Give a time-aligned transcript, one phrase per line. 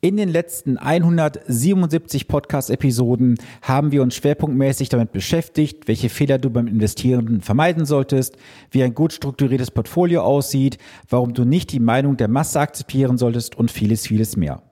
[0.00, 6.68] In den letzten 177 Podcast-Episoden haben wir uns schwerpunktmäßig damit beschäftigt, welche Fehler du beim
[6.68, 8.36] Investieren vermeiden solltest,
[8.70, 13.58] wie ein gut strukturiertes Portfolio aussieht, warum du nicht die Meinung der Masse akzeptieren solltest
[13.58, 14.62] und vieles, vieles mehr.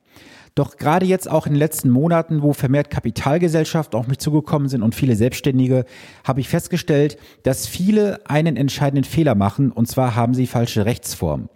[0.55, 4.83] Doch gerade jetzt auch in den letzten Monaten, wo vermehrt Kapitalgesellschaften auf mich zugekommen sind
[4.83, 5.87] und viele Selbstständige,
[6.23, 11.49] habe ich festgestellt, dass viele einen entscheidenden Fehler machen, und zwar haben sie falsche Rechtsformen.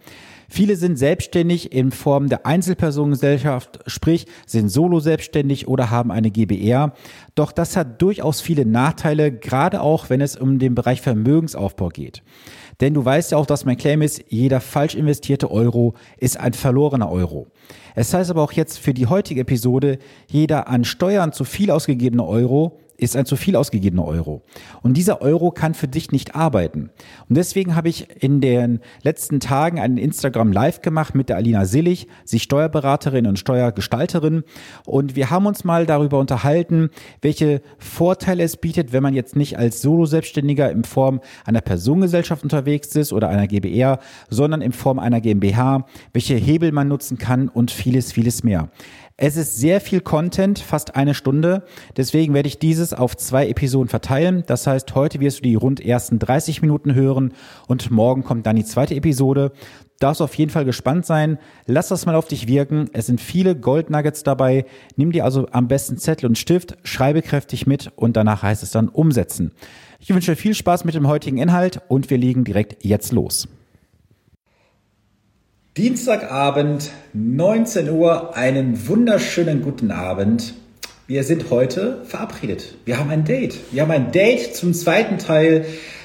[0.53, 6.91] Viele sind selbstständig in Form der Einzelpersonengesellschaft, sprich sind solo selbstständig oder haben eine GBR.
[7.35, 12.21] Doch das hat durchaus viele Nachteile, gerade auch wenn es um den Bereich Vermögensaufbau geht.
[12.81, 16.51] Denn du weißt ja auch, dass mein Claim ist, jeder falsch investierte Euro ist ein
[16.51, 17.47] verlorener Euro.
[17.95, 22.25] Es heißt aber auch jetzt für die heutige Episode, jeder an Steuern zu viel ausgegebene
[22.25, 24.43] Euro ist ein zu viel ausgegebener Euro.
[24.83, 26.91] Und dieser Euro kann für dich nicht arbeiten.
[27.27, 31.65] Und deswegen habe ich in den letzten Tagen einen Instagram Live gemacht mit der Alina
[31.65, 34.43] Sillig, sie Steuerberaterin und Steuergestalterin.
[34.85, 36.91] Und wir haben uns mal darüber unterhalten,
[37.23, 42.95] welche Vorteile es bietet, wenn man jetzt nicht als Solo-Selbstständiger in Form einer Personengesellschaft unterwegs
[42.95, 43.97] ist oder einer GBR,
[44.29, 48.69] sondern in Form einer GmbH, welche Hebel man nutzen kann und vieles, vieles mehr.
[49.17, 51.63] Es ist sehr viel Content, fast eine Stunde.
[51.95, 54.43] Deswegen werde ich dieses auf zwei Episoden verteilen.
[54.47, 57.33] Das heißt, heute wirst du die rund ersten 30 Minuten hören
[57.67, 59.51] und morgen kommt dann die zweite Episode.
[59.99, 61.37] Darfst auf jeden Fall gespannt sein.
[61.67, 62.89] Lass das mal auf dich wirken.
[62.93, 64.65] Es sind viele Gold Nuggets dabei.
[64.95, 68.71] Nimm dir also am besten Zettel und Stift, schreibe kräftig mit und danach heißt es
[68.71, 69.51] dann umsetzen.
[69.99, 73.47] Ich wünsche viel Spaß mit dem heutigen Inhalt und wir legen direkt jetzt los.
[75.77, 80.53] Dienstagabend, 19 Uhr, einen wunderschönen guten Abend.
[81.07, 82.75] Wir sind heute verabredet.
[82.83, 83.57] Wir haben ein Date.
[83.71, 85.63] Wir haben ein Date zum zweiten Teil,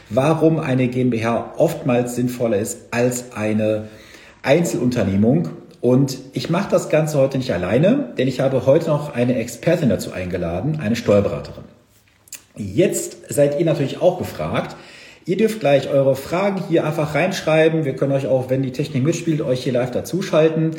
[0.08, 3.88] warum eine GmbH oftmals sinnvoller ist als eine
[4.42, 5.48] Einzelunternehmung.
[5.80, 9.88] Und ich mache das Ganze heute nicht alleine, denn ich habe heute noch eine Expertin
[9.88, 11.64] dazu eingeladen, eine Steuerberaterin.
[12.54, 14.76] Jetzt seid ihr natürlich auch gefragt,
[15.28, 17.84] Ihr dürft gleich eure Fragen hier einfach reinschreiben.
[17.84, 20.70] Wir können euch auch, wenn die Technik mitspielt, euch hier live dazuschalten.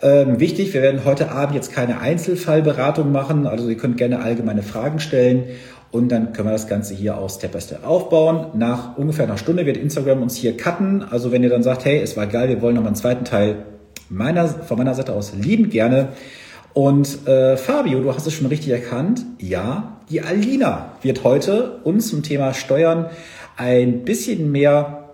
[0.00, 3.46] Ähm, wichtig, wir werden heute Abend jetzt keine Einzelfallberatung machen.
[3.46, 5.44] Also ihr könnt gerne allgemeine Fragen stellen
[5.90, 8.46] und dann können wir das Ganze hier auch Step by Step aufbauen.
[8.54, 11.04] Nach ungefähr einer Stunde wird Instagram uns hier cutten.
[11.10, 13.56] Also wenn ihr dann sagt, hey, es war geil, wir wollen noch einen zweiten Teil
[14.08, 16.08] meiner, von meiner Seite aus liebend gerne.
[16.72, 19.26] Und äh, Fabio, du hast es schon richtig erkannt.
[19.38, 23.10] Ja, die Alina wird heute uns zum Thema Steuern
[23.56, 25.10] ein bisschen mehr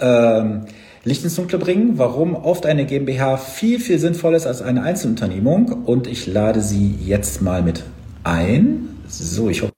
[0.00, 0.66] ähm,
[1.04, 5.84] Licht ins Dunkle bringen, warum oft eine GmbH viel, viel sinnvoller ist als eine Einzelunternehmung.
[5.84, 7.84] Und ich lade sie jetzt mal mit
[8.22, 9.02] ein.
[9.06, 9.72] So, ich hoffe.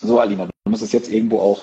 [0.00, 1.62] So, Alina, du musst jetzt irgendwo auch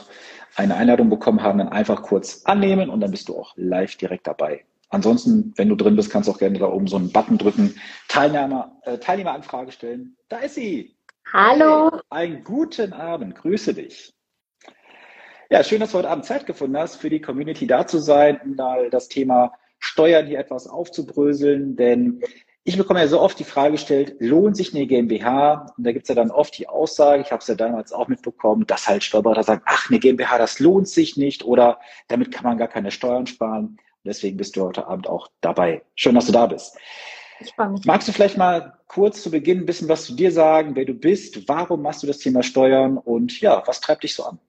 [0.56, 4.28] eine Einladung bekommen haben, dann einfach kurz annehmen und dann bist du auch live direkt
[4.28, 4.66] dabei.
[4.90, 7.76] Ansonsten, wenn du drin bist, kannst du auch gerne da oben so einen Button drücken,
[8.08, 10.18] Teilnehmer, äh, Teilnehmeranfrage stellen.
[10.30, 10.96] Da ist sie.
[11.32, 11.92] Hallo.
[11.92, 14.14] Hey, einen guten Abend, grüße dich.
[15.52, 18.40] Ja, schön, dass du heute Abend Zeit gefunden hast, für die Community da zu sein,
[18.44, 22.22] um da das Thema Steuern hier etwas aufzubröseln, denn
[22.64, 25.74] ich bekomme ja so oft die Frage gestellt, lohnt sich eine GmbH?
[25.78, 28.08] Und da gibt es ja dann oft die Aussage, ich habe es ja damals auch
[28.08, 32.44] mitbekommen, dass halt Steuerberater sagen, ach, eine GmbH, das lohnt sich nicht oder damit kann
[32.44, 33.66] man gar keine Steuern sparen.
[33.66, 35.84] Und deswegen bist du heute Abend auch dabei.
[35.96, 36.76] Schön, dass du da bist.
[37.40, 37.86] Ich freue mich.
[37.86, 40.94] Magst du vielleicht mal kurz zu Beginn ein bisschen was zu dir sagen, wer du
[40.94, 44.40] bist, warum machst du das Thema Steuern und ja, was treibt dich so an?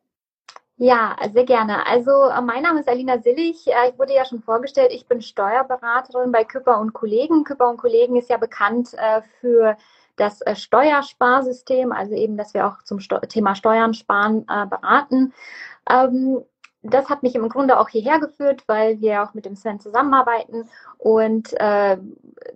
[0.82, 1.86] Ja, sehr gerne.
[1.86, 3.66] Also äh, mein Name ist Alina Sillig.
[3.66, 7.44] Äh, ich wurde ja schon vorgestellt, ich bin Steuerberaterin bei Küpper und Kollegen.
[7.44, 9.76] Küpper und Kollegen ist ja bekannt äh, für
[10.16, 12.98] das Steuersparsystem, also eben, dass wir auch zum
[13.28, 15.32] Thema Steuern sparen beraten.
[16.82, 20.68] Das hat mich im Grunde auch hierher geführt, weil wir auch mit dem Sven zusammenarbeiten.
[20.96, 21.98] Und äh,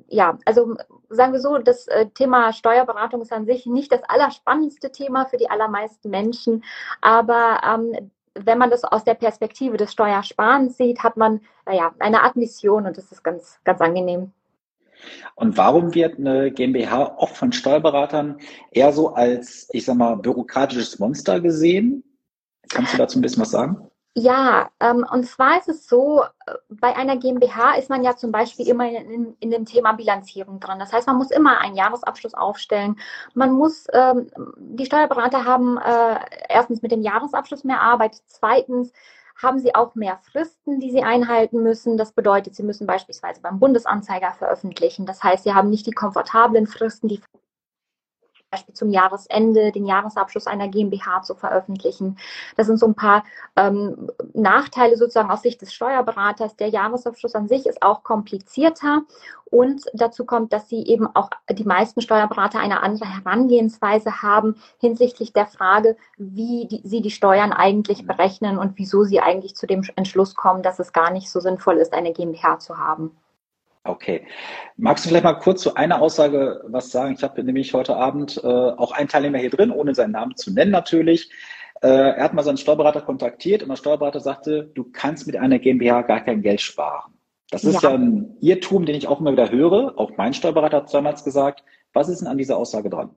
[0.08, 0.76] ja, also
[1.10, 5.36] sagen wir so, das äh, Thema Steuerberatung ist an sich nicht das allerspannendste Thema für
[5.36, 6.64] die allermeisten Menschen.
[7.02, 12.22] Aber ähm, wenn man das aus der Perspektive des Steuersparens sieht, hat man naja, eine
[12.22, 14.32] Art Mission und das ist ganz, ganz angenehm.
[15.34, 18.38] Und warum wird eine GmbH oft von Steuerberatern
[18.70, 22.04] eher so als, ich sag mal, bürokratisches Monster gesehen?
[22.70, 23.90] Kannst du dazu ein bisschen was sagen?
[24.16, 28.30] Ja, ähm, und zwar ist es so, äh, bei einer GmbH ist man ja zum
[28.30, 30.78] Beispiel immer in, in, dem Thema Bilanzierung dran.
[30.78, 32.96] Das heißt, man muss immer einen Jahresabschluss aufstellen.
[33.34, 38.92] Man muss, ähm, die Steuerberater haben äh, erstens mit dem Jahresabschluss mehr Arbeit, zweitens
[39.42, 41.96] haben sie auch mehr Fristen, die sie einhalten müssen.
[41.96, 45.06] Das bedeutet, sie müssen beispielsweise beim Bundesanzeiger veröffentlichen.
[45.06, 47.20] Das heißt, sie haben nicht die komfortablen Fristen, die
[48.54, 52.16] Beispiel zum Jahresende den Jahresabschluss einer GmbH zu veröffentlichen.
[52.56, 53.24] Das sind so ein paar
[53.56, 56.56] ähm, Nachteile sozusagen aus Sicht des Steuerberaters.
[56.56, 59.02] Der Jahresabschluss an sich ist auch komplizierter
[59.54, 65.32] und dazu kommt, dass sie eben auch die meisten Steuerberater eine andere Herangehensweise haben hinsichtlich
[65.32, 69.82] der Frage, wie die, sie die Steuern eigentlich berechnen und wieso sie eigentlich zu dem
[69.94, 73.16] Entschluss kommen, dass es gar nicht so sinnvoll ist, eine GmbH zu haben.
[73.84, 74.26] Okay.
[74.78, 77.14] Magst du vielleicht mal kurz zu einer Aussage was sagen?
[77.16, 80.52] Ich habe nämlich heute Abend äh, auch einen Teilnehmer hier drin, ohne seinen Namen zu
[80.52, 81.30] nennen natürlich.
[81.82, 85.58] Äh, er hat mal seinen Steuerberater kontaktiert und der Steuerberater sagte, du kannst mit einer
[85.58, 87.12] GmbH gar kein Geld sparen.
[87.50, 87.90] Das ist ja.
[87.90, 89.92] ja ein Irrtum, den ich auch immer wieder höre.
[89.98, 91.62] Auch mein Steuerberater hat damals gesagt.
[91.92, 93.10] Was ist denn an dieser Aussage dran?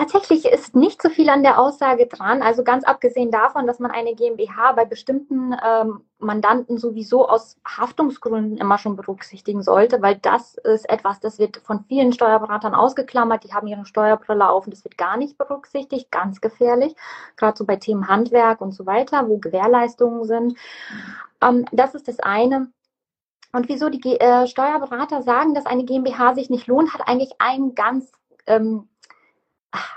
[0.00, 2.40] Tatsächlich ist nicht so viel an der Aussage dran.
[2.40, 8.56] Also ganz abgesehen davon, dass man eine GmbH bei bestimmten ähm, Mandanten sowieso aus Haftungsgründen
[8.56, 13.44] immer schon berücksichtigen sollte, weil das ist etwas, das wird von vielen Steuerberatern ausgeklammert.
[13.44, 16.10] Die haben ihre Steuerbrille auf und das wird gar nicht berücksichtigt.
[16.10, 16.96] Ganz gefährlich.
[17.36, 20.56] Gerade so bei Themen Handwerk und so weiter, wo Gewährleistungen sind.
[21.42, 22.72] Ähm, das ist das eine.
[23.52, 27.74] Und wieso die äh, Steuerberater sagen, dass eine GmbH sich nicht lohnt, hat eigentlich einen
[27.74, 28.10] ganz
[28.46, 28.88] ähm,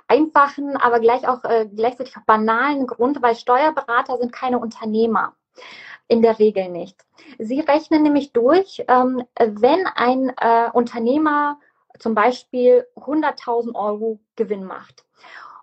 [0.08, 5.36] einfachen, aber gleich auch äh, gleichzeitig auch banalen Grund, weil Steuerberater sind keine Unternehmer.
[6.08, 7.00] In der Regel nicht.
[7.40, 11.60] Sie rechnen nämlich durch, ähm, wenn ein äh, Unternehmer
[11.98, 15.06] zum Beispiel 100.000 Euro Gewinn macht.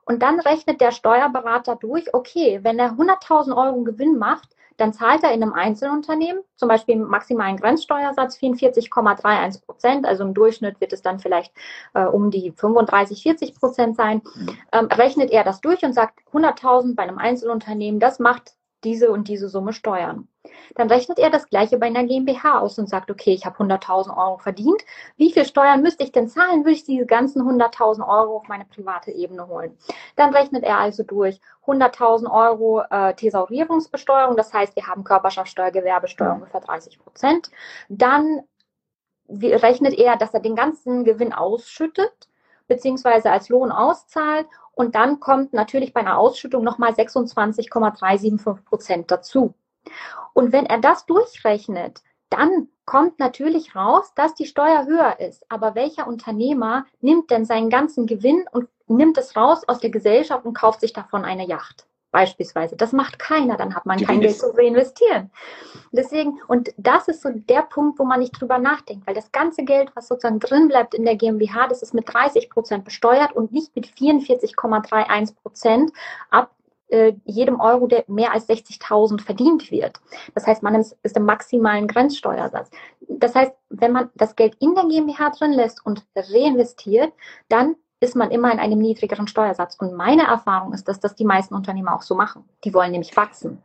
[0.05, 5.23] Und dann rechnet der Steuerberater durch, okay, wenn er 100.000 Euro Gewinn macht, dann zahlt
[5.23, 10.93] er in einem Einzelunternehmen zum Beispiel im maximalen Grenzsteuersatz 44,31 Prozent, also im Durchschnitt wird
[10.93, 11.53] es dann vielleicht
[11.95, 14.59] äh, um die 35, 40 Prozent sein, mhm.
[14.73, 18.55] ähm, rechnet er das durch und sagt 100.000 bei einem Einzelunternehmen, das macht
[18.85, 20.29] diese und diese Summe Steuern.
[20.75, 24.17] Dann rechnet er das gleiche bei einer GmbH aus und sagt, okay, ich habe 100.000
[24.17, 24.83] Euro verdient.
[25.17, 28.65] Wie viel Steuern müsste ich denn zahlen, würde ich diese ganzen 100.000 Euro auf meine
[28.65, 29.77] private Ebene holen?
[30.17, 34.37] Dann rechnet er also durch 100.000 Euro äh, Thesaurierungsbesteuerung.
[34.37, 37.51] Das heißt, wir haben Körperschaftssteuer, Gewerbesteuer ungefähr 30 Prozent.
[37.89, 38.41] Dann
[39.29, 42.29] rechnet er, dass er den ganzen Gewinn ausschüttet
[42.71, 49.55] beziehungsweise als Lohn auszahlt und dann kommt natürlich bei einer Ausschüttung nochmal 26,375 Prozent dazu.
[50.33, 55.45] Und wenn er das durchrechnet, dann kommt natürlich raus, dass die Steuer höher ist.
[55.51, 60.45] Aber welcher Unternehmer nimmt denn seinen ganzen Gewinn und nimmt es raus aus der Gesellschaft
[60.45, 61.87] und kauft sich davon eine Yacht?
[62.11, 62.77] Beispielsweise.
[62.77, 65.31] Das macht keiner, dann hat man Die kein Geld zu reinvestieren.
[65.93, 69.65] Deswegen, und das ist so der Punkt, wo man nicht drüber nachdenkt, weil das ganze
[69.65, 73.53] Geld, was sozusagen drin bleibt in der GmbH, das ist mit 30 Prozent besteuert und
[73.53, 75.93] nicht mit 44,31 Prozent
[76.31, 76.51] ab
[76.91, 80.01] äh, jedem Euro, der mehr als 60.000 verdient wird.
[80.35, 82.71] Das heißt, man ist, ist im maximalen Grenzsteuersatz.
[83.09, 87.13] Das heißt, wenn man das Geld in der GmbH drin lässt und reinvestiert,
[87.49, 89.77] dann ist man immer in einem niedrigeren Steuersatz.
[89.79, 92.45] Und meine Erfahrung ist, dass das die meisten Unternehmer auch so machen.
[92.65, 93.63] Die wollen nämlich wachsen.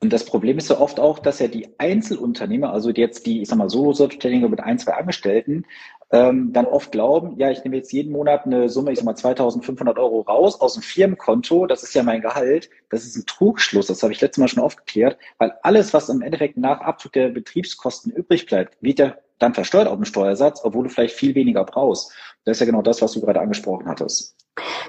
[0.00, 3.48] Und das Problem ist ja oft auch, dass ja die Einzelunternehmer, also jetzt die, ich
[3.48, 5.64] sag mal, Solo-Selbstständige mit ein, zwei Angestellten,
[6.10, 9.14] ähm, dann oft glauben, ja, ich nehme jetzt jeden Monat eine Summe, ich sag mal
[9.14, 12.68] 2500 Euro raus aus dem Firmenkonto, das ist ja mein Gehalt.
[12.90, 16.20] Das ist ein Trugschluss, das habe ich letztes Mal schon aufgeklärt, weil alles, was im
[16.20, 20.84] Endeffekt nach Abzug der Betriebskosten übrig bleibt, wird ja dann versteuert auf dem Steuersatz, obwohl
[20.84, 22.12] du vielleicht viel weniger brauchst.
[22.44, 24.36] Das ist ja genau das, was du gerade angesprochen hattest.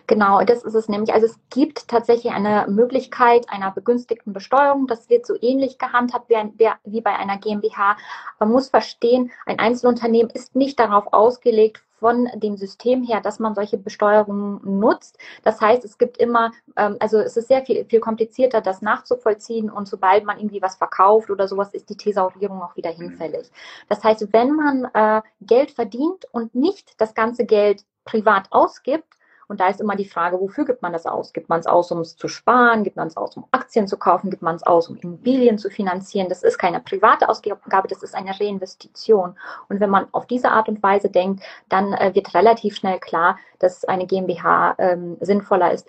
[0.07, 1.13] Genau, das ist es nämlich.
[1.13, 4.87] Also es gibt tatsächlich eine Möglichkeit einer begünstigten Besteuerung.
[4.87, 6.53] Das wird so ähnlich gehandhabt wie, ein,
[6.83, 7.95] wie bei einer GmbH.
[8.39, 13.55] Man muss verstehen, ein Einzelunternehmen ist nicht darauf ausgelegt, von dem System her, dass man
[13.55, 15.17] solche Besteuerungen nutzt.
[15.41, 19.69] Das heißt, es gibt immer, ähm, also es ist sehr viel, viel komplizierter, das nachzuvollziehen
[19.69, 23.49] und sobald man irgendwie was verkauft oder sowas, ist die Thesaurierung auch wieder hinfällig.
[23.87, 29.07] Das heißt, wenn man äh, Geld verdient und nicht das ganze Geld privat ausgibt,
[29.47, 31.33] und da ist immer die Frage, wofür gibt man das aus?
[31.33, 32.83] Gibt man es aus, um es zu sparen?
[32.83, 34.29] Gibt man es aus, um Aktien zu kaufen?
[34.29, 36.29] Gibt man es aus, um Immobilien zu finanzieren?
[36.29, 39.37] Das ist keine private Ausgabe, das ist eine Reinvestition.
[39.69, 43.37] Und wenn man auf diese Art und Weise denkt, dann äh, wird relativ schnell klar,
[43.59, 45.87] dass eine GmbH ähm, sinnvoller ist.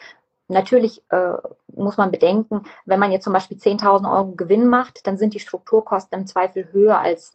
[0.49, 1.33] Natürlich äh,
[1.75, 5.41] muss man bedenken, wenn man jetzt zum Beispiel 10.000 Euro Gewinn macht, dann sind die
[5.41, 7.33] Strukturkosten im Zweifel höher als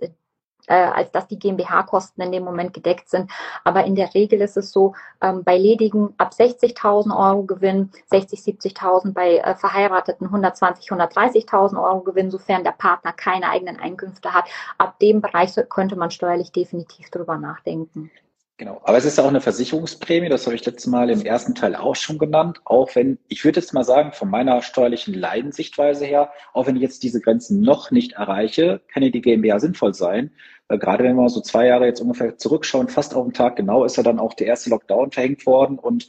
[0.69, 3.29] äh, als dass die GmbH-Kosten in dem Moment gedeckt sind.
[3.63, 8.39] Aber in der Regel ist es so, ähm, bei ledigen ab 60.000 Euro Gewinn, 60,
[8.39, 14.45] 70.000 bei äh, Verheirateten 120, 130.000 Euro Gewinn, sofern der Partner keine eigenen Einkünfte hat.
[14.77, 18.11] Ab dem Bereich könnte man steuerlich definitiv drüber nachdenken.
[18.59, 21.55] Genau, aber es ist ja auch eine Versicherungsprämie, das habe ich letztes Mal im ersten
[21.55, 26.03] Teil auch schon genannt, auch wenn, ich würde jetzt mal sagen, von meiner steuerlichen Leidensichtweise
[26.03, 29.93] her, auch wenn ich jetzt diese Grenzen noch nicht erreiche, kann ja die GmbH sinnvoll
[29.93, 30.33] sein,
[30.69, 33.83] weil gerade wenn wir so zwei Jahre jetzt ungefähr zurückschauen, fast auf den Tag genau,
[33.83, 36.07] ist ja dann auch der erste Lockdown verhängt worden und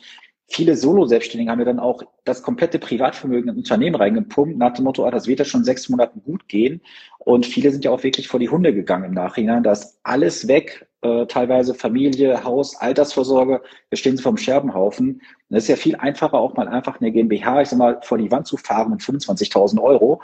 [0.51, 5.05] viele Solo-Selbstständige haben ja dann auch das komplette Privatvermögen in Unternehmen reingepumpt, nach dem Motto,
[5.05, 6.83] ah, das wird ja schon sechs Monaten gut gehen.
[7.19, 9.63] Und viele sind ja auch wirklich vor die Hunde gegangen im Nachhinein.
[9.63, 15.23] Da ist alles weg, äh, teilweise Familie, Haus, Altersvorsorge, wir stehen sie vom Scherbenhaufen.
[15.49, 18.19] Und es ist ja viel einfacher, auch mal einfach eine GmbH, ich sag mal, vor
[18.19, 20.21] die Wand zu fahren mit 25.000 Euro.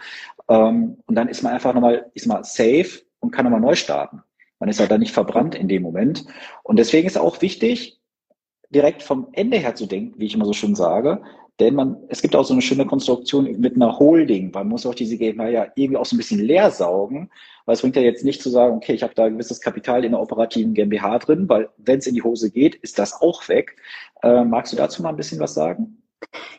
[0.48, 3.74] Ähm, und dann ist man einfach nochmal, ich sag mal, safe und kann nochmal neu
[3.74, 4.22] starten.
[4.58, 6.24] Man ist ja dann nicht verbrannt in dem Moment.
[6.62, 8.00] Und deswegen ist auch wichtig,
[8.70, 11.22] direkt vom Ende her zu denken, wie ich immer so schön sage.
[11.60, 14.50] Denn man, es gibt auch so eine schöne Konstruktion mit einer Holding.
[14.52, 17.30] Man muss auch diese GmbH ja irgendwie auch so ein bisschen leer saugen,
[17.64, 20.12] weil es bringt ja jetzt nicht zu sagen, okay, ich habe da gewisses Kapital in
[20.12, 23.76] der operativen GmbH drin, weil wenn es in die Hose geht, ist das auch weg.
[24.22, 26.02] Äh, magst du dazu mal ein bisschen was sagen?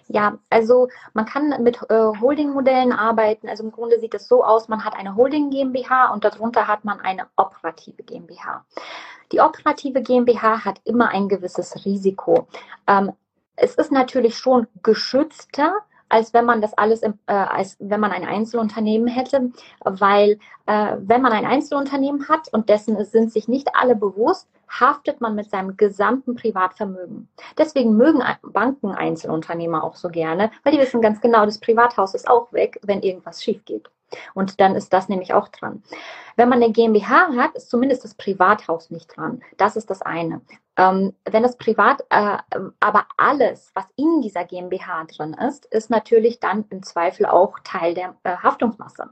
[0.07, 3.49] Ja, also man kann mit äh, Holding-Modellen arbeiten.
[3.49, 6.85] Also im Grunde sieht es so aus, man hat eine Holding GmbH und darunter hat
[6.85, 8.65] man eine operative GmbH.
[9.31, 12.47] Die operative GmbH hat immer ein gewisses Risiko.
[12.87, 13.11] Ähm,
[13.57, 15.73] es ist natürlich schon geschützter,
[16.09, 19.51] als wenn man das alles, im, äh, als wenn man ein Einzelunternehmen hätte,
[19.83, 25.21] weil äh, wenn man ein Einzelunternehmen hat und dessen sind sich nicht alle bewusst, haftet
[25.21, 27.29] man mit seinem gesamten Privatvermögen.
[27.57, 32.27] Deswegen mögen Banken Einzelunternehmer auch so gerne, weil die wissen ganz genau, das Privathaus ist
[32.27, 33.89] auch weg, wenn irgendwas schief geht.
[34.33, 35.83] Und dann ist das nämlich auch dran.
[36.35, 39.41] Wenn man eine GmbH hat, ist zumindest das Privathaus nicht dran.
[39.57, 40.41] Das ist das eine.
[40.77, 42.37] Ähm, wenn das Privat, äh,
[42.79, 47.95] aber alles, was in dieser GmbH drin ist, ist natürlich dann im Zweifel auch Teil
[47.95, 49.09] der äh, Haftungsmasse.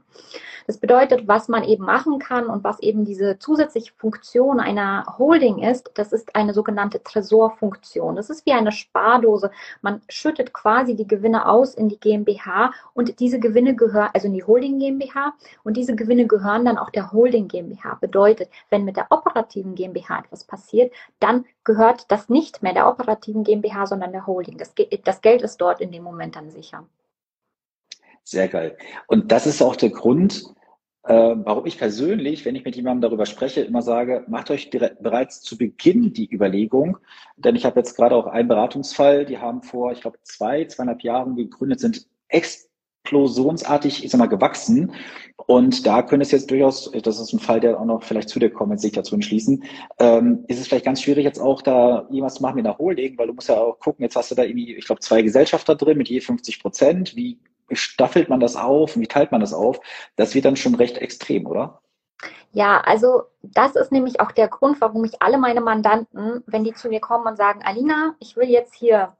[0.68, 5.58] Das bedeutet, was man eben machen kann und was eben diese zusätzliche Funktion einer Holding
[5.58, 8.14] ist, das ist eine sogenannte Tresorfunktion.
[8.14, 9.50] Das ist wie eine Spardose.
[9.82, 14.34] Man schüttet quasi die Gewinne aus in die GmbH und diese Gewinne gehören, also in
[14.34, 17.96] die Holding GmbH und diese Gewinne gehören dann auch der Holding GmbH.
[18.00, 23.44] Bedeutet, wenn mit der operativen GmbH etwas passiert, dann gehört das nicht mehr der operativen
[23.44, 24.56] GmbH, sondern der Holding.
[24.56, 24.72] Das,
[25.04, 26.86] das Geld ist dort in dem Moment dann sicher.
[28.24, 28.78] Sehr geil.
[29.06, 30.44] Und das ist auch der Grund,
[31.02, 35.42] äh, warum ich persönlich, wenn ich mit jemandem darüber spreche, immer sage, macht euch bereits
[35.42, 36.98] zu Beginn die Überlegung,
[37.36, 41.02] denn ich habe jetzt gerade auch einen Beratungsfall, die haben vor, ich glaube, zwei, zweieinhalb
[41.02, 42.66] Jahren gegründet, sind ex
[43.06, 44.92] explosionsartig, ich sag mal, gewachsen.
[45.46, 48.38] Und da könnte es jetzt durchaus, das ist ein Fall, der auch noch vielleicht zu
[48.38, 49.62] dir kommt, sich dazu entschließen,
[49.98, 53.16] ähm, ist es vielleicht ganz schwierig, jetzt auch da jemals zu machen mit einer Holding,
[53.16, 55.76] weil du musst ja auch gucken, jetzt hast du da irgendwie, ich glaube, zwei Gesellschafter
[55.76, 57.14] drin mit je 50 Prozent.
[57.14, 57.38] Wie
[57.70, 58.96] staffelt man das auf?
[58.96, 59.80] Wie teilt man das auf?
[60.16, 61.80] Das wird dann schon recht extrem, oder?
[62.52, 66.72] Ja, also das ist nämlich auch der Grund, warum ich alle meine Mandanten, wenn die
[66.72, 69.16] zu mir kommen und sagen, Alina, ich will jetzt hier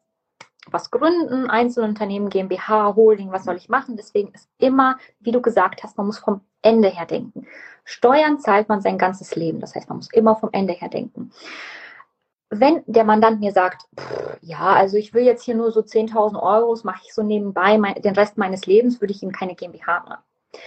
[0.70, 3.96] was gründen, Einzelunternehmen, GmbH, Holding, was soll ich machen?
[3.96, 7.46] Deswegen ist immer, wie du gesagt hast, man muss vom Ende her denken.
[7.84, 9.60] Steuern zahlt man sein ganzes Leben.
[9.60, 11.30] Das heißt, man muss immer vom Ende her denken.
[12.50, 16.40] Wenn der Mandant mir sagt, pff, ja, also ich will jetzt hier nur so 10.000
[16.40, 19.54] Euro, das mache ich so nebenbei, mein, den Rest meines Lebens würde ich ihm keine
[19.54, 20.22] GmbH machen.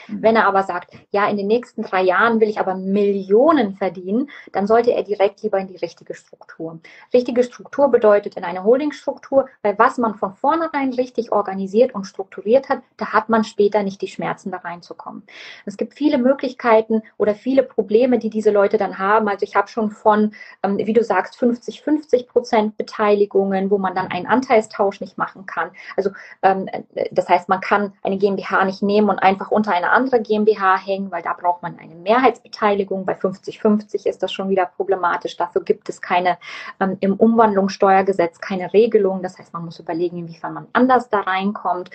[0.08, 4.30] Wenn er aber sagt, ja, in den nächsten drei Jahren will ich aber Millionen verdienen,
[4.52, 6.80] dann sollte er direkt lieber in die richtige Struktur.
[7.14, 12.70] Richtige Struktur bedeutet in eine Holdingstruktur, weil was man von vornherein richtig organisiert und strukturiert
[12.70, 15.24] hat, da hat man später nicht die Schmerzen, da reinzukommen.
[15.66, 19.28] Es gibt viele Möglichkeiten oder viele Probleme, die diese Leute dann haben.
[19.28, 23.96] Also ich habe schon von, ähm, wie du sagst, 50, 50 Prozent Beteiligungen, wo man
[23.96, 25.72] dann einen Anteilstausch nicht machen kann.
[25.96, 26.70] Also ähm,
[27.12, 31.12] das heißt, man kann eine GmbH nicht nehmen und einfach unter eine andere GmbH hängen,
[31.12, 33.06] weil da braucht man eine Mehrheitsbeteiligung.
[33.06, 35.38] Bei 50-50 ist das schon wieder problematisch.
[35.38, 36.38] Dafür gibt es keine
[36.80, 39.22] ähm, im Umwandlungssteuergesetz keine Regelung.
[39.22, 41.90] Das heißt, man muss überlegen, inwiefern man anders da reinkommt.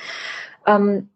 [0.67, 1.11] Ähm,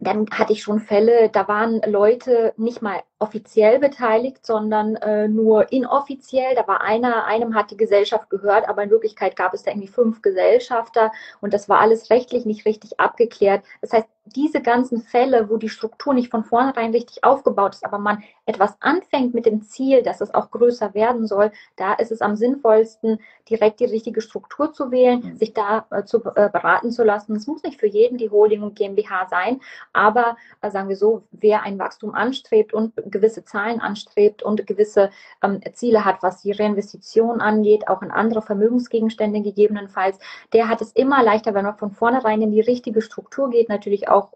[0.00, 5.70] dann hatte ich schon Fälle, da waren Leute nicht mal offiziell beteiligt, sondern äh, nur
[5.70, 6.56] inoffiziell.
[6.56, 9.88] Da war einer, einem hat die Gesellschaft gehört, aber in Wirklichkeit gab es da irgendwie
[9.88, 13.62] fünf Gesellschafter und das war alles rechtlich nicht richtig abgeklärt.
[13.80, 17.98] Das heißt, diese ganzen Fälle, wo die Struktur nicht von vornherein richtig aufgebaut ist, aber
[17.98, 22.20] man etwas anfängt mit dem Ziel, dass es auch größer werden soll, da ist es
[22.20, 23.18] am sinnvollsten,
[23.50, 25.36] direkt die richtige Struktur zu wählen, mhm.
[25.36, 27.34] sich da äh, zu äh, beraten zu lassen.
[27.34, 29.60] Es muss nicht für jeden die Holding und GmbH sein,
[29.92, 35.10] aber äh, sagen wir so, wer ein Wachstum anstrebt und gewisse Zahlen anstrebt und gewisse
[35.42, 40.18] ähm, Ziele hat, was die Reinvestition angeht, auch in andere Vermögensgegenstände gegebenenfalls,
[40.52, 44.08] der hat es immer leichter, wenn man von vornherein in die richtige Struktur geht, natürlich
[44.08, 44.32] auch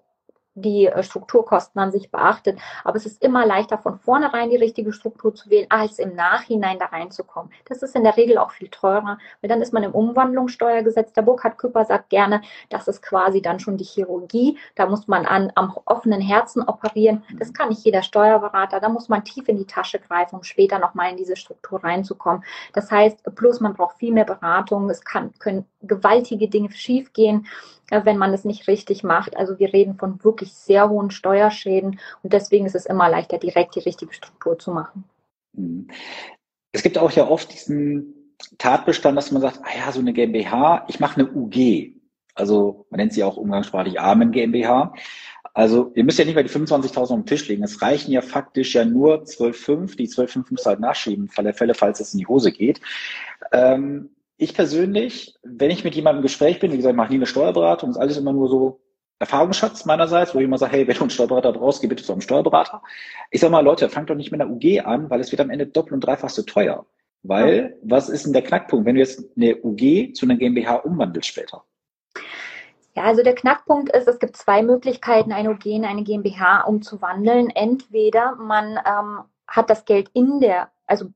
[0.57, 2.59] die äh, Strukturkosten an sich beachtet.
[2.83, 6.79] Aber es ist immer leichter, von vornherein die richtige Struktur zu wählen, als im Nachhinein
[6.79, 7.53] da reinzukommen.
[7.67, 11.13] Das ist in der Regel auch viel teurer, weil dann ist man im Umwandlungssteuergesetz.
[11.13, 14.59] Der Burkhard Küpper sagt gerne, das ist quasi dann schon die Chirurgie.
[14.75, 17.23] Da muss man an, am offenen Herzen operieren.
[17.39, 18.81] Das kann nicht jeder Steuerberater.
[18.81, 22.43] Da muss man tief in die Tasche greifen, um später nochmal in diese Struktur reinzukommen.
[22.73, 24.89] Das heißt, plus man braucht viel mehr Beratung.
[24.89, 27.47] Es kann, können gewaltige Dinge schiefgehen
[27.91, 29.37] wenn man es nicht richtig macht.
[29.37, 33.75] Also wir reden von wirklich sehr hohen Steuerschäden und deswegen ist es immer leichter, direkt
[33.77, 35.05] die richtige Struktur zu machen.
[35.53, 35.89] Mhm.
[36.73, 40.85] Es gibt auch ja oft diesen Tatbestand, dass man sagt, ah ja, so eine GmbH,
[40.89, 41.95] ich mache eine UG.
[42.35, 44.93] Also man nennt sie auch umgangssprachlich Armen GmbH.
[45.55, 47.63] Also ihr müsst ja nicht mal die 25.000 auf den Tisch legen.
[47.63, 49.97] Es reichen ja faktisch ja nur 12,5.
[49.97, 52.83] Die 12,5 muss halt nachschieben, falls es in die Hose geht.
[53.53, 57.17] Ähm, ich persönlich, wenn ich mit jemandem im Gespräch bin, wie gesagt, ich mache nie
[57.17, 58.81] eine Steuerberatung, ist alles immer nur so
[59.19, 62.13] Erfahrungsschatz meinerseits, wo ich immer sage, hey, wenn du einen Steuerberater brauchst, geh bitte zu
[62.13, 62.83] einem Steuerberater.
[63.31, 65.51] Ich sage mal, Leute, fangt doch nicht mit einer UG an, weil es wird am
[65.51, 66.85] Ende doppelt und dreifach so teuer.
[67.23, 67.77] Weil, ja.
[67.83, 71.65] was ist denn der Knackpunkt, wenn du jetzt eine UG zu einer GmbH umwandelst später?
[72.95, 77.51] Ja, also der Knackpunkt ist, es gibt zwei Möglichkeiten, eine UG in eine GmbH umzuwandeln.
[77.51, 81.07] Entweder man ähm, hat das Geld in der, also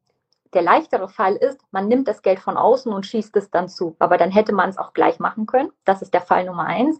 [0.54, 3.96] der leichtere Fall ist, man nimmt das Geld von außen und schießt es dann zu.
[3.98, 5.70] Aber dann hätte man es auch gleich machen können.
[5.84, 6.98] Das ist der Fall Nummer eins.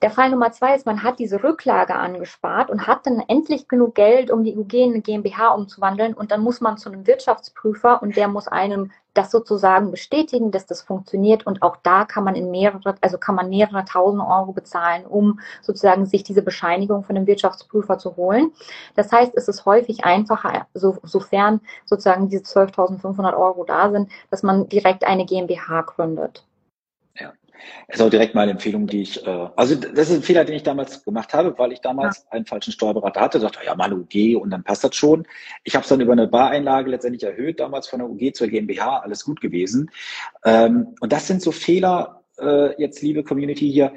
[0.00, 3.96] Der Fall Nummer zwei ist, man hat diese Rücklage angespart und hat dann endlich genug
[3.96, 6.14] Geld, um die UG in eine GmbH umzuwandeln.
[6.14, 10.66] Und dann muss man zu einem Wirtschaftsprüfer und der muss einem das sozusagen bestätigen, dass
[10.66, 11.46] das funktioniert.
[11.46, 15.40] Und auch da kann man in mehrere, also kann man mehrere tausend Euro bezahlen, um
[15.62, 18.52] sozusagen sich diese Bescheinigung von dem Wirtschaftsprüfer zu holen.
[18.94, 24.44] Das heißt, es ist häufig einfacher, so, sofern sozusagen diese 12.500 Euro da sind, dass
[24.44, 26.44] man direkt eine GmbH gründet.
[27.86, 30.44] Das ist auch direkt mal eine Empfehlung, die ich, äh, also das ist ein Fehler,
[30.44, 32.32] den ich damals gemacht habe, weil ich damals ja.
[32.32, 35.26] einen falschen Steuerberater hatte, dachte, ja, mal UG und dann passt das schon.
[35.64, 38.98] Ich habe es dann über eine Bareinlage letztendlich erhöht, damals von der UG zur GmbH,
[38.98, 39.90] alles gut gewesen.
[40.44, 43.92] Ähm, und das sind so Fehler, äh, jetzt liebe Community hier,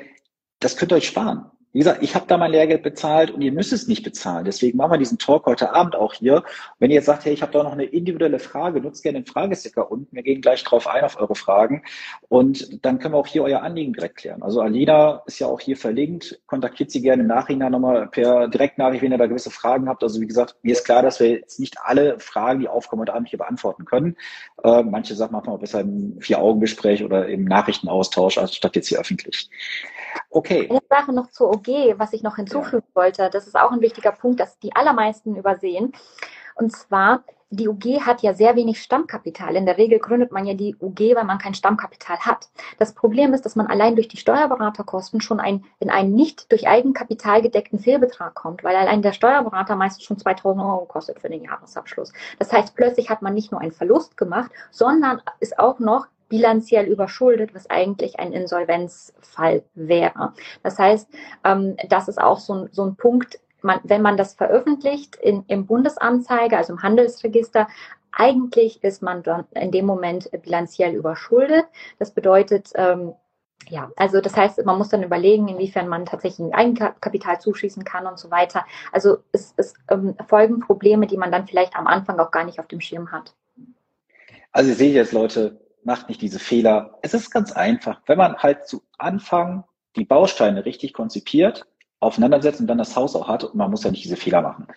[0.59, 1.45] das könnt ihr euch sparen.
[1.73, 4.43] Wie gesagt, ich habe da mein Lehrgeld bezahlt und ihr müsst es nicht bezahlen.
[4.43, 6.43] Deswegen machen wir diesen Talk heute Abend auch hier.
[6.79, 9.25] Wenn ihr jetzt sagt, hey, ich habe da noch eine individuelle Frage, nutzt gerne den
[9.25, 10.13] Fragesticker unten.
[10.13, 11.83] Wir gehen gleich drauf ein auf eure Fragen.
[12.27, 14.43] Und dann können wir auch hier euer Anliegen direkt klären.
[14.43, 16.41] Also Alina ist ja auch hier verlinkt.
[16.45, 20.03] Kontaktiert sie gerne im Nachhinein nochmal per Direktnachricht, wenn ihr da gewisse Fragen habt.
[20.03, 23.13] Also wie gesagt, mir ist klar, dass wir jetzt nicht alle Fragen, die aufkommen, heute
[23.13, 24.17] Abend hier beantworten können.
[24.63, 28.99] Äh, manche Sachen machen wir besser im Vier-Augen-Gespräch oder im Nachrichtenaustausch, als statt jetzt hier
[28.99, 29.49] öffentlich.
[30.29, 30.67] Okay.
[30.69, 33.01] Eine Sache noch zur OG, was ich noch hinzufügen ja.
[33.01, 33.29] wollte.
[33.29, 35.93] Das ist auch ein wichtiger Punkt, das die allermeisten übersehen.
[36.55, 39.55] Und zwar, die UG hat ja sehr wenig Stammkapital.
[39.55, 42.49] In der Regel gründet man ja die UG, weil man kein Stammkapital hat.
[42.79, 46.67] Das Problem ist, dass man allein durch die Steuerberaterkosten schon ein, in einen nicht durch
[46.67, 51.43] Eigenkapital gedeckten Fehlbetrag kommt, weil allein der Steuerberater meistens schon 2000 Euro kostet für den
[51.43, 52.13] Jahresabschluss.
[52.39, 56.85] Das heißt, plötzlich hat man nicht nur einen Verlust gemacht, sondern ist auch noch bilanziell
[56.85, 60.33] überschuldet, was eigentlich ein Insolvenzfall wäre.
[60.63, 61.09] Das heißt,
[61.43, 65.43] ähm, das ist auch so ein, so ein Punkt, man, wenn man das veröffentlicht in,
[65.47, 67.67] im Bundesanzeiger, also im Handelsregister,
[68.13, 71.65] eigentlich ist man dann in dem Moment bilanziell überschuldet.
[71.99, 73.13] Das bedeutet, ähm,
[73.67, 78.07] ja, also das heißt, man muss dann überlegen, inwiefern man tatsächlich ein Eigenkapital zuschießen kann
[78.07, 78.65] und so weiter.
[78.93, 82.59] Also es, es ähm, folgen Probleme, die man dann vielleicht am Anfang auch gar nicht
[82.59, 83.35] auf dem Schirm hat.
[84.51, 86.97] Also ich sehe jetzt Leute, macht nicht diese Fehler.
[87.01, 88.01] Es ist ganz einfach.
[88.05, 89.63] Wenn man halt zu Anfang
[89.95, 91.65] die Bausteine richtig konzipiert,
[91.99, 94.67] aufeinandersetzt und dann das Haus auch hat, und man muss ja nicht diese Fehler machen.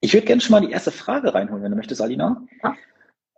[0.00, 2.42] Ich würde gerne schon mal die erste Frage reinholen, wenn du möchtest, Alina.
[2.62, 2.76] Ja.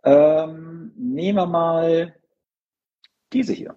[0.03, 2.15] Ähm, nehmen wir mal
[3.33, 3.75] diese hier.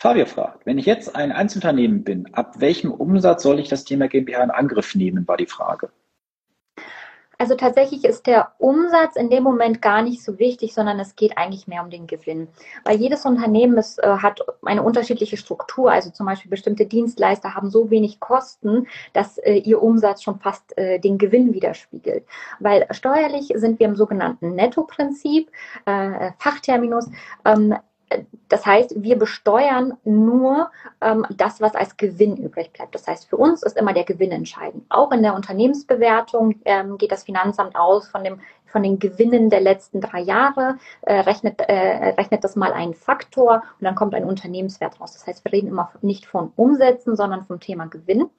[0.00, 4.08] Fabio fragt, wenn ich jetzt ein Einzelunternehmen bin, ab welchem Umsatz soll ich das Thema
[4.08, 5.90] GmbH in Angriff nehmen, war die Frage.
[7.40, 11.38] Also tatsächlich ist der Umsatz in dem Moment gar nicht so wichtig, sondern es geht
[11.38, 12.48] eigentlich mehr um den Gewinn.
[12.84, 15.92] Weil jedes Unternehmen ist, äh, hat eine unterschiedliche Struktur.
[15.92, 20.76] Also zum Beispiel bestimmte Dienstleister haben so wenig Kosten, dass äh, ihr Umsatz schon fast
[20.76, 22.24] äh, den Gewinn widerspiegelt.
[22.58, 25.48] Weil steuerlich sind wir im sogenannten Netto-Prinzip,
[25.84, 27.08] äh, Fachterminus.
[27.44, 27.76] Ähm,
[28.48, 32.94] das heißt, wir besteuern nur ähm, das, was als Gewinn übrig bleibt.
[32.94, 34.84] Das heißt, für uns ist immer der Gewinn entscheidend.
[34.88, 39.60] Auch in der Unternehmensbewertung ähm, geht das Finanzamt aus von, dem, von den Gewinnen der
[39.60, 44.24] letzten drei Jahre, äh, rechnet, äh, rechnet das mal einen Faktor und dann kommt ein
[44.24, 45.12] Unternehmenswert raus.
[45.12, 48.30] Das heißt, wir reden immer nicht von Umsätzen, sondern vom Thema Gewinn.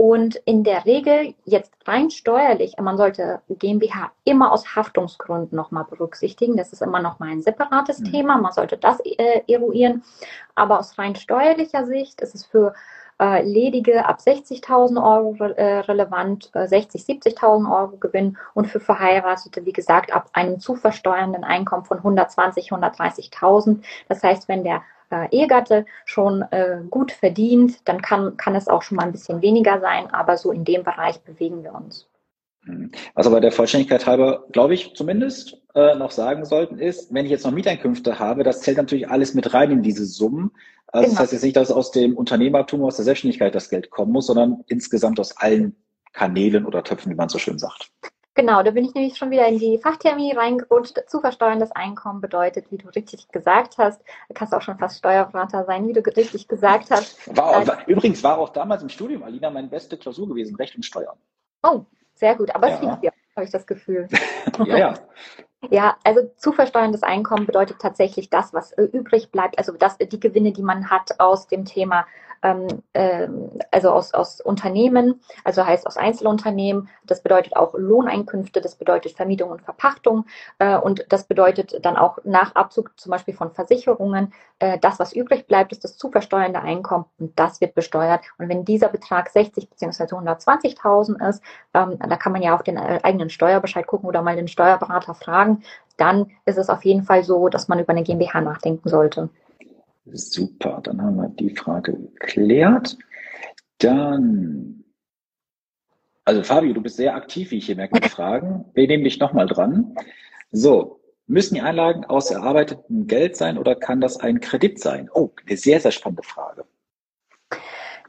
[0.00, 6.56] Und in der Regel jetzt rein steuerlich, man sollte GmbH immer aus Haftungsgründen nochmal berücksichtigen.
[6.56, 8.04] Das ist immer nochmal ein separates mhm.
[8.04, 8.38] Thema.
[8.38, 10.04] Man sollte das äh, eruieren.
[10.54, 12.74] Aber aus rein steuerlicher Sicht ist es für
[13.20, 19.64] äh, ledige ab 60.000 Euro äh, relevant, äh, 60, 70.000 Euro Gewinn und für Verheiratete,
[19.64, 23.82] wie gesagt, ab einem zu versteuernden Einkommen von 120, 130.000.
[24.08, 28.82] Das heißt, wenn der äh, Ehegatte schon äh, gut verdient, dann kann, kann es auch
[28.82, 32.08] schon mal ein bisschen weniger sein, aber so in dem Bereich bewegen wir uns.
[33.14, 37.30] Was aber der Vollständigkeit halber, glaube ich, zumindest äh, noch sagen sollten, ist, wenn ich
[37.30, 40.50] jetzt noch Mieteinkünfte habe, das zählt natürlich alles mit rein in diese Summen.
[40.92, 41.14] Also genau.
[41.14, 44.26] Das heißt jetzt nicht, dass aus dem Unternehmertum, aus der Selbstständigkeit das Geld kommen muss,
[44.26, 45.76] sondern insgesamt aus allen
[46.12, 47.90] Kanälen oder Töpfen, wie man so schön sagt.
[48.38, 50.96] Genau, da bin ich nämlich schon wieder in die Fachtermini reingerutscht.
[51.08, 55.64] Zu versteuerndes Einkommen bedeutet, wie du richtig gesagt hast, du kannst auch schon fast Steuerberater
[55.64, 57.36] sein, wie du richtig gesagt hast.
[57.36, 60.76] War auch, war, übrigens war auch damals im Studium, Alina, meine beste Klausur gewesen, Recht
[60.76, 61.18] und Steuern.
[61.64, 62.74] Oh, sehr gut, aber ja.
[62.74, 64.06] es liegt dir, habe ich das Gefühl.
[64.66, 64.94] ja, ja.
[65.70, 70.20] Ja, also zu versteuerndes Einkommen bedeutet tatsächlich das, was äh, übrig bleibt, also das, die
[70.20, 72.06] Gewinne, die man hat aus dem Thema
[72.42, 76.88] ähm, ähm, also aus, aus Unternehmen, also heißt aus Einzelunternehmen.
[77.04, 80.26] Das bedeutet auch Lohneinkünfte, das bedeutet Vermietung und Verpachtung
[80.58, 85.12] äh, und das bedeutet dann auch nach Abzug zum Beispiel von Versicherungen, äh, das, was
[85.12, 88.20] übrig bleibt, ist das zu versteuernde Einkommen und das wird besteuert.
[88.38, 90.04] Und wenn dieser Betrag 60 bzw.
[90.04, 91.42] 120.000 ist,
[91.74, 95.14] ähm, da kann man ja auf den äh, eigenen Steuerbescheid gucken oder mal den Steuerberater
[95.14, 95.47] fragen,
[95.96, 99.28] dann ist es auf jeden Fall so, dass man über eine GmbH nachdenken sollte.
[100.06, 102.96] Super, dann haben wir die Frage geklärt.
[103.78, 104.84] Dann,
[106.24, 108.64] also Fabio, du bist sehr aktiv, wie ich hier merke, mit Fragen.
[108.74, 109.94] Wir nehmen dich nochmal dran.
[110.50, 115.10] So, müssen die Einlagen aus erarbeitetem Geld sein oder kann das ein Kredit sein?
[115.12, 116.64] Oh, eine sehr, sehr spannende Frage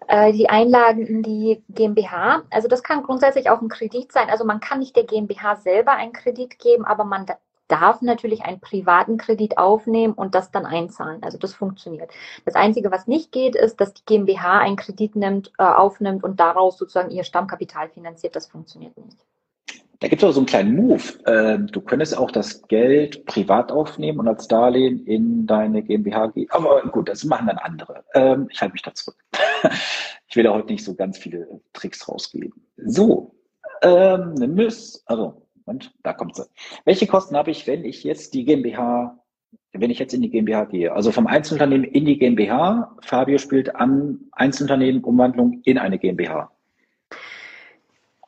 [0.10, 2.42] äh, die Einlagen in die GmbH.
[2.50, 4.30] Also das kann grundsätzlich auch ein Kredit sein.
[4.30, 7.28] Also man kann nicht der GmbH selber einen Kredit geben, aber man
[7.68, 11.22] darf natürlich einen privaten Kredit aufnehmen und das dann einzahlen.
[11.22, 12.12] Also das funktioniert.
[12.44, 16.40] Das Einzige, was nicht geht, ist, dass die GmbH einen Kredit nimmt, äh, aufnimmt und
[16.40, 18.36] daraus sozusagen ihr Stammkapital finanziert.
[18.36, 19.18] Das funktioniert nicht.
[20.00, 21.04] Da gibt es auch so einen kleinen Move.
[21.26, 26.48] Ähm, du könntest auch das Geld privat aufnehmen und als Darlehen in deine GmbH gehen.
[26.52, 28.06] Aber gut, das machen dann andere.
[28.14, 29.18] Ähm, ich halte mich da zurück.
[30.32, 32.54] Ich will da heute nicht so ganz viele Tricks rausgeben.
[32.78, 33.34] So,
[33.82, 34.36] ähm,
[35.08, 36.46] also und da kommt sie.
[36.86, 39.20] Welche Kosten habe ich, wenn ich jetzt die GmbH,
[39.72, 40.94] wenn ich jetzt in die GmbH gehe?
[40.94, 42.96] Also vom Einzelunternehmen in die GmbH.
[43.02, 46.52] Fabio spielt an Einzelunternehmen Umwandlung in eine GmbH.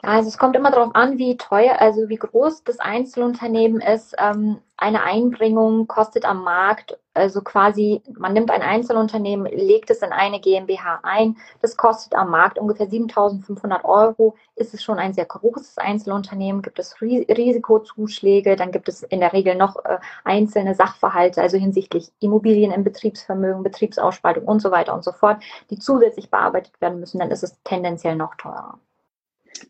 [0.03, 4.15] Also es kommt immer darauf an, wie teuer, also wie groß das Einzelunternehmen ist.
[4.17, 10.11] Ähm, eine Einbringung kostet am Markt, also quasi, man nimmt ein Einzelunternehmen, legt es in
[10.11, 11.37] eine GmbH ein.
[11.61, 14.35] Das kostet am Markt ungefähr 7.500 Euro.
[14.55, 19.33] Ist es schon ein sehr großes Einzelunternehmen, gibt es Risikozuschläge, dann gibt es in der
[19.33, 25.03] Regel noch äh, einzelne Sachverhalte, also hinsichtlich Immobilien im Betriebsvermögen, Betriebsausspaltung und so weiter und
[25.03, 28.79] so fort, die zusätzlich bearbeitet werden müssen, dann ist es tendenziell noch teurer.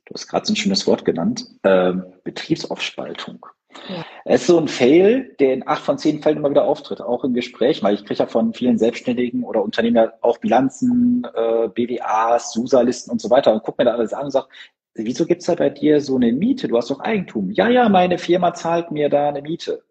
[0.06, 3.46] Du hast gerade so ein schönes Wort genannt, äh, Betriebsaufspaltung.
[3.88, 4.06] Ja.
[4.26, 7.24] Es ist so ein Fail, der in acht von zehn Fällen immer wieder auftritt, auch
[7.24, 12.54] im Gespräch, weil ich kriege ja von vielen Selbstständigen oder Unternehmern auch Bilanzen, äh, BWAs,
[12.54, 14.48] SUSA-Listen und so weiter und guck mir da alles an und sag,
[14.94, 16.68] wieso gibt's da bei dir so eine Miete?
[16.68, 17.52] Du hast doch Eigentum.
[17.52, 19.84] Ja, ja, meine Firma zahlt mir da eine Miete.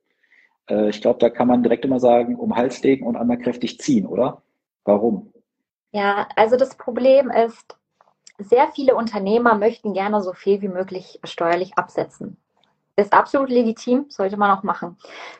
[0.68, 3.78] Äh, ich glaube, da kann man direkt immer sagen, um Hals legen und einmal kräftig
[3.80, 4.42] ziehen, oder?
[4.84, 5.32] Warum?
[5.92, 7.76] Ja, also das Problem ist,
[8.44, 12.36] sehr viele Unternehmer möchten gerne so viel wie möglich steuerlich absetzen
[13.00, 14.96] ist absolut legitim, sollte man auch machen.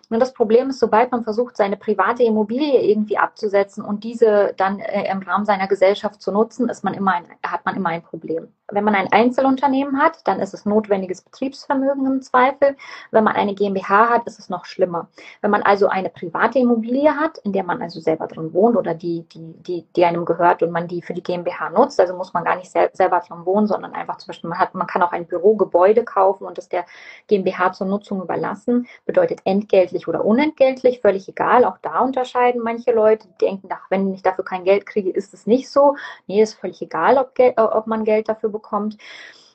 [0.08, 4.80] Nur das Problem ist, sobald man versucht, seine private Immobilie irgendwie abzusetzen und diese dann
[4.80, 8.02] äh, im Rahmen seiner Gesellschaft zu nutzen, ist man immer ein, hat man immer ein
[8.02, 8.48] Problem.
[8.72, 12.76] Wenn man ein Einzelunternehmen hat, dann ist es notwendiges Betriebsvermögen im Zweifel.
[13.11, 15.09] Wenn man eine GmbH hat, ist es noch schlimmer.
[15.40, 18.94] Wenn man also eine private Immobilie hat, in der man also selber drin wohnt oder
[18.94, 22.33] die, die, die, die einem gehört und man die für die GmbH nutzt, also muss
[22.33, 25.02] man gar nicht sel selber drin wohnen, sondern einfach zum Beispiel, man hat, man kann
[25.02, 26.85] auch ein Bürogebäude kaufen und das der
[27.26, 31.64] GmbH zur Nutzung überlassen, bedeutet entgeltlich oder unentgeltlich, völlig egal.
[31.64, 35.35] Auch da unterscheiden manche Leute, die denken, ach, wenn ich dafür kein Geld kriege, ist
[35.35, 35.96] es nicht so.
[36.26, 38.60] Nee, ist völlig egal, ob, ob man Geld dafür bekommt.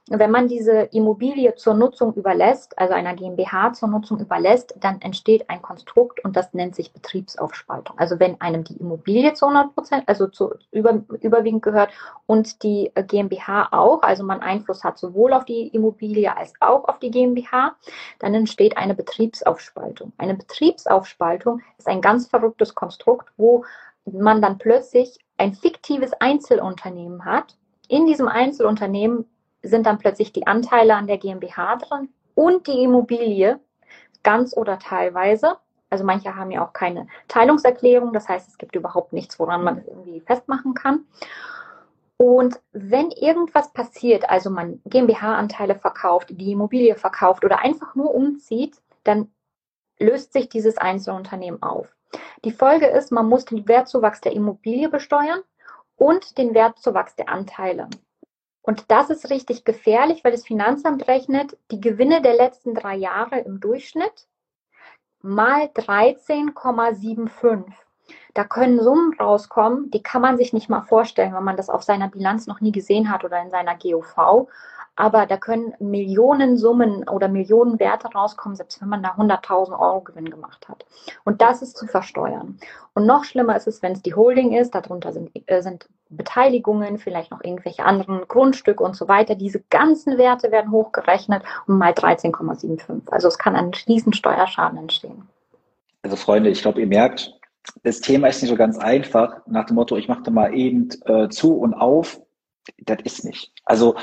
[0.08, 5.50] Wenn man diese Immobilie zur Nutzung überlässt, also einer GmbH zur Nutzung überlässt, dann entsteht
[5.50, 7.98] ein Konstrukt und das nennt sich Betriebsaufspaltung.
[7.98, 11.90] Also wenn einem die Immobilie zu 100 Prozent, also zu über, überwiegend gehört
[12.28, 17.00] und die GmbH auch, also man Einfluss hat sowohl auf die Immobilie als auch auf
[17.00, 17.76] die GmbH,
[18.20, 20.14] dann entsteht eine Betriebsaufspaltung.
[20.20, 23.66] Eine Betriebsaufspaltung ist ein ganz verrücktes Konstrukt, wo
[24.06, 27.58] man dann plötzlich ein fiktives Einzelunternehmen hat.
[27.90, 29.26] In diesem Einzelunternehmen
[29.62, 33.60] sind dann plötzlich die Anteile an der GmbH drin und die Immobilie,
[34.24, 35.58] ganz oder teilweise.
[35.90, 39.86] Also manche haben ja auch keine Teilungserklärung, das heißt, es gibt überhaupt nichts, woran man
[39.86, 41.06] irgendwie festmachen kann.
[42.18, 48.82] Und wenn irgendwas passiert, also man GmbH-Anteile verkauft, die Immobilie verkauft oder einfach nur umzieht,
[49.04, 49.30] dann
[50.00, 51.96] löst sich dieses Einzelunternehmen auf.
[52.44, 55.42] Die Folge ist, man muss den Wertzuwachs der Immobilie besteuern
[55.98, 57.90] und den Wertzuwachs der Anteile.
[58.62, 63.40] Und das ist richtig gefährlich, weil das Finanzamt rechnet die Gewinne der letzten drei Jahre
[63.40, 64.28] im Durchschnitt
[65.22, 67.72] mal 13,75.
[68.34, 71.84] Da können Summen rauskommen, die kann man sich nicht mal vorstellen, wenn man das auf
[71.84, 74.48] seiner Bilanz noch nie gesehen hat oder in seiner GOV
[74.96, 80.70] aber da können Millionensummen oder Millionenwerte rauskommen, selbst wenn man da 100.000 Euro Gewinn gemacht
[80.70, 80.86] hat.
[81.26, 82.58] Und das ist zu versteuern.
[82.94, 86.98] Und noch schlimmer ist es, wenn es die Holding ist, darunter sind, äh, sind Beteiligungen,
[86.98, 89.36] vielleicht noch irgendwelche anderen Grundstücke und so weiter.
[89.36, 93.12] Diese ganzen Werte werden hochgerechnet um mal 13,75.
[93.12, 95.28] Also es kann ein riesen Steuerschaden entstehen.
[96.04, 97.34] Also Freunde, ich glaube, ihr merkt,
[97.84, 100.90] das Thema ist nicht so ganz einfach, nach dem Motto, ich mache da mal eben
[101.06, 102.22] äh, zu und auf.
[102.78, 103.52] Das ist nicht.
[103.66, 103.96] Also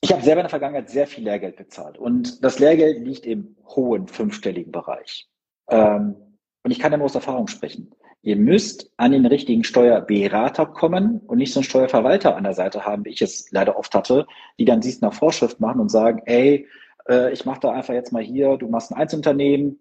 [0.00, 3.56] ich habe selber in der Vergangenheit sehr viel Lehrgeld bezahlt und das Lehrgeld liegt im
[3.66, 5.28] hohen fünfstelligen Bereich.
[5.68, 6.16] Ähm,
[6.62, 7.90] und ich kann da nur aus Erfahrung sprechen.
[8.22, 12.84] Ihr müsst an den richtigen Steuerberater kommen und nicht so einen Steuerverwalter an der Seite
[12.84, 14.26] haben, wie ich es leider oft hatte,
[14.58, 16.66] die dann siehst nach Vorschrift machen und sagen, ey,
[17.08, 19.78] äh, ich mache da einfach jetzt mal hier, du machst ein Einzelunternehmen,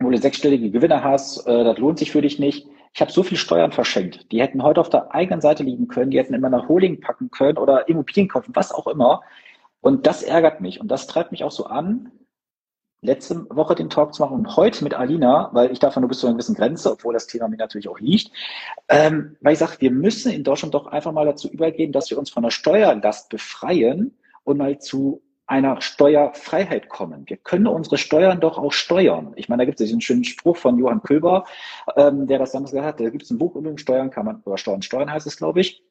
[0.00, 2.68] wo du sechsstellige Gewinne hast, äh, das lohnt sich für dich nicht.
[2.94, 4.30] Ich habe so viel Steuern verschenkt.
[4.32, 7.30] Die hätten heute auf der eigenen Seite liegen können, die hätten immer nach Holding packen
[7.30, 9.22] können oder Immobilien kaufen, was auch immer.
[9.80, 12.12] Und das ärgert mich und das treibt mich auch so an,
[13.02, 16.20] letzte Woche den Talk zu machen und heute mit Alina, weil ich davon nur bis
[16.20, 18.30] zu einer gewissen Grenze, obwohl das Thema mir natürlich auch liegt,
[18.88, 22.18] ähm, weil ich sage, wir müssen in Deutschland doch einfach mal dazu übergehen, dass wir
[22.18, 25.20] uns von der Steuerlast befreien und mal zu
[25.52, 27.24] einer Steuerfreiheit kommen.
[27.28, 29.34] Wir können unsere Steuern doch auch steuern.
[29.36, 31.44] Ich meine, da gibt es diesen schönen Spruch von Johann Köber,
[31.94, 33.00] ähm, der das damals gesagt hat.
[33.00, 35.60] Da gibt es ein Buch übrigens, Steuern kann man, oder Steuern steuern heißt es, glaube
[35.60, 35.82] ich.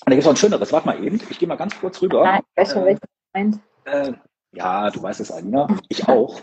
[0.00, 0.72] Und da gibt es noch ein schöneres.
[0.72, 1.20] Warte mal eben.
[1.28, 2.24] Ich gehe mal ganz kurz rüber.
[2.24, 2.98] Nein, ich weiß ähm,
[3.34, 3.60] meint.
[3.84, 4.12] Äh,
[4.52, 5.66] ja, du weißt es, Alina.
[5.88, 6.40] Ich auch.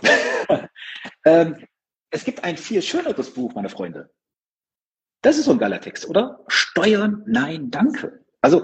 [1.25, 1.65] ähm,
[2.11, 4.11] es gibt ein viel schöneres Buch, meine Freunde.
[5.23, 6.43] Das ist so ein geiler Text, oder?
[6.47, 8.23] Steuern, nein, danke.
[8.41, 8.63] Also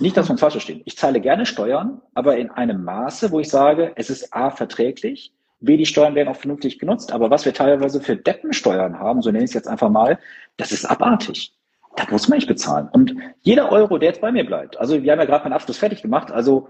[0.00, 0.82] nicht, dass wir uns falsch verstehen.
[0.84, 5.32] Ich zahle gerne Steuern, aber in einem Maße, wo ich sage, es ist A verträglich,
[5.58, 9.30] B, die Steuern werden auch vernünftig genutzt, aber was wir teilweise für Deppensteuern haben, so
[9.30, 10.18] nenne ich es jetzt einfach mal,
[10.58, 11.54] das ist abartig.
[11.96, 12.88] Da muss man nicht bezahlen.
[12.92, 15.78] Und jeder Euro, der jetzt bei mir bleibt, also wir haben ja gerade meinen Abschluss
[15.78, 16.68] fertig gemacht, also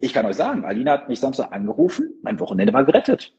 [0.00, 3.32] ich kann euch sagen, Alina hat mich Samstag angerufen, mein Wochenende war gerettet.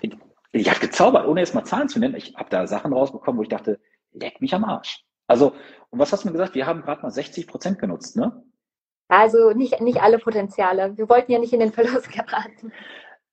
[0.00, 0.16] ich,
[0.52, 2.16] ich habe gezaubert, ohne jetzt mal Zahlen zu nennen.
[2.16, 3.78] Ich habe da Sachen rausbekommen, wo ich dachte,
[4.12, 5.03] leck mich am Arsch.
[5.26, 5.52] Also,
[5.90, 6.54] und was hast du mir gesagt?
[6.54, 8.44] Wir haben gerade mal 60 Prozent genutzt, ne?
[9.08, 10.96] Also nicht, nicht alle Potenziale.
[10.96, 12.72] Wir wollten ja nicht in den Verlust geraten.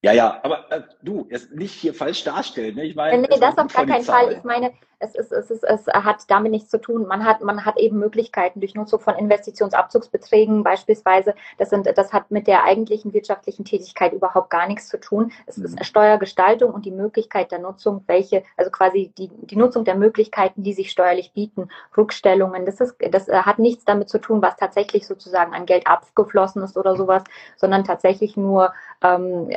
[0.04, 2.74] Ja, ja, aber äh, du, jetzt nicht hier falsch darstellen.
[2.74, 2.84] Ne?
[2.84, 4.32] Ich meine, nee, das auf gar keinen Fall.
[4.32, 7.06] Ich meine, es, ist, es, ist, es hat damit nichts zu tun.
[7.06, 11.34] Man hat, man hat eben Möglichkeiten durch Nutzung von Investitionsabzugsbeträgen beispielsweise.
[11.58, 15.32] Das, sind, das hat mit der eigentlichen wirtschaftlichen Tätigkeit überhaupt gar nichts zu tun.
[15.46, 15.64] Es mhm.
[15.64, 20.62] ist Steuergestaltung und die Möglichkeit der Nutzung, welche, also quasi die, die Nutzung der Möglichkeiten,
[20.62, 22.64] die sich steuerlich bieten, Rückstellungen.
[22.66, 26.62] Das, ist, das äh, hat nichts damit zu tun, was tatsächlich sozusagen an Geld abgeflossen
[26.62, 27.24] ist oder sowas,
[27.56, 29.50] sondern tatsächlich nur ähm,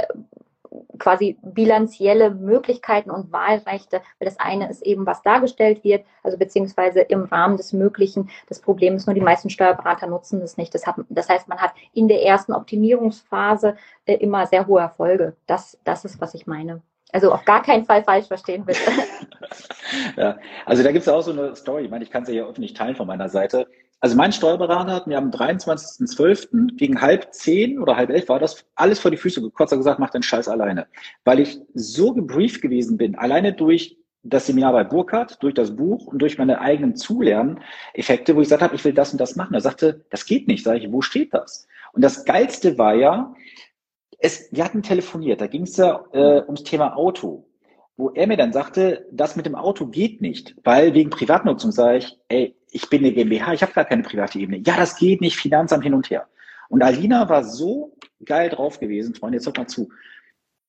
[1.00, 7.02] quasi bilanzielle Möglichkeiten und Wahlrechte, weil das eine ist eben, was dargestellt wird, also beziehungsweise
[7.02, 8.30] im Rahmen des Möglichen.
[8.48, 10.74] Das Problem ist nur, die meisten Steuerberater nutzen das nicht.
[10.74, 15.36] Das, hat, das heißt, man hat in der ersten Optimierungsphase äh, immer sehr hohe Erfolge.
[15.48, 16.82] Das, das ist, was ich meine.
[17.12, 18.80] Also auf gar keinen Fall falsch verstehen, bitte.
[20.18, 22.46] ja, also da gibt es auch so eine Story, ich meine, ich kann sie ja
[22.46, 23.68] öffentlich teilen von meiner Seite.
[24.00, 26.76] Also mein Steuerberater hat mir am 23.12.
[26.76, 30.00] gegen halb zehn oder halb elf war das alles vor die Füße gekotzt und gesagt,
[30.00, 30.88] mach den Scheiß alleine.
[31.24, 36.08] Weil ich so gebrieft gewesen bin, alleine durch das Seminar bei Burkhardt, durch das Buch
[36.08, 39.54] und durch meine eigenen Zulerneffekte, wo ich gesagt habe, ich will das und das machen.
[39.54, 40.64] Er sagte, das geht nicht.
[40.64, 41.68] Sag ich, wo steht das?
[41.94, 43.34] Und das Geilste war ja,
[44.20, 47.48] es, wir hatten telefoniert, da ging es ja äh, ums Thema Auto,
[47.98, 52.00] wo er mir dann sagte, das mit dem Auto geht nicht, weil wegen Privatnutzung sage
[52.00, 54.58] ich, ey, ich bin eine GmbH, ich habe gar keine private Ebene.
[54.58, 56.28] Ja, das geht nicht, Finanzamt hin und her.
[56.68, 59.90] Und Alina war so geil drauf gewesen, Freunde, jetzt hört mal zu.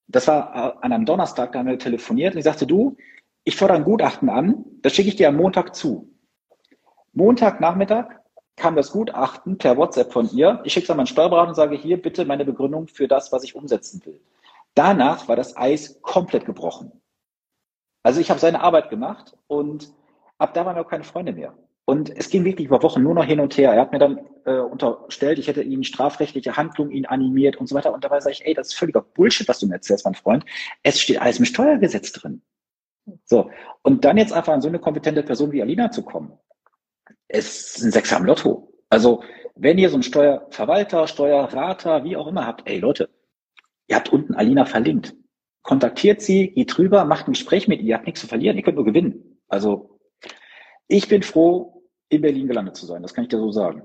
[0.07, 2.97] Das war an einem Donnerstag, da haben wir telefoniert und ich sagte, du,
[3.43, 6.09] ich fordere ein Gutachten an, das schicke ich dir am Montag zu.
[7.13, 8.07] Montagnachmittag
[8.55, 10.61] kam das Gutachten per WhatsApp von ihr.
[10.63, 13.43] Ich schicke es an meinen Steuerberater und sage, hier bitte meine Begründung für das, was
[13.43, 14.21] ich umsetzen will.
[14.75, 16.93] Danach war das Eis komplett gebrochen.
[18.05, 19.93] Also ich habe seine Arbeit gemacht und
[20.39, 21.53] ab da waren wir auch keine Freunde mehr.
[21.87, 23.73] Und es ging wirklich über Wochen nur noch hin und her.
[23.73, 27.77] Er hat mir dann äh, unterstellt, ich hätte ihn strafrechtliche Handlungen ihn animiert und so
[27.77, 27.95] weiter.
[27.95, 30.45] Und dabei sage ich, ey, das ist völliger Bullshit, was du mir erzählst, mein Freund.
[30.83, 32.43] Es steht alles im Steuergesetz drin.
[33.25, 33.51] So.
[33.83, 36.33] Und dann jetzt einfach an so eine kompetente Person wie Alina zu kommen,
[37.29, 38.73] es ist ein Sechser am Lotto.
[38.89, 39.23] Also
[39.55, 43.11] wenn ihr so einen Steuerverwalter, Steuerrater, wie auch immer habt, ey Leute,
[43.87, 45.15] ihr habt unten Alina verlinkt.
[45.63, 48.63] Kontaktiert sie, geht drüber, macht ein Gespräch mit ihr, ihr habt nichts zu verlieren, ihr
[48.63, 49.41] könnt nur gewinnen.
[49.49, 49.99] Also
[50.89, 51.76] ich bin froh,
[52.09, 53.83] in Berlin gelandet zu sein, das kann ich dir so sagen.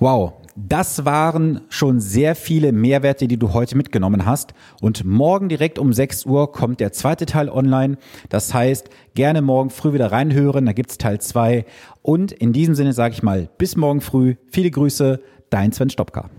[0.00, 4.54] Wow, das waren schon sehr viele Mehrwerte, die du heute mitgenommen hast.
[4.80, 7.96] Und morgen direkt um 6 Uhr kommt der zweite Teil online.
[8.28, 11.64] Das heißt, gerne morgen früh wieder reinhören, da gibt's Teil 2.
[12.02, 14.36] Und in diesem Sinne sage ich mal, bis morgen früh.
[14.46, 16.30] Viele Grüße, dein Sven Stopka.